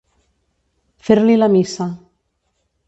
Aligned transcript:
Fer-li 1.09 1.37
la 1.43 1.51
missa. 1.59 1.91